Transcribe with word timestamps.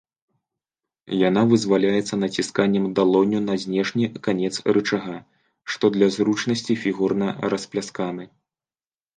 Яна 1.29 1.41
вызваляецца 1.51 2.15
націсканнем 2.23 2.87
далонню 2.99 3.39
на 3.49 3.59
знешні 3.65 4.05
канец 4.29 4.53
рычага, 4.79 5.15
што 5.75 5.85
для 5.99 6.07
зручнасці 6.17 6.73
фігурна 6.87 7.27
расплясканы. 7.57 8.23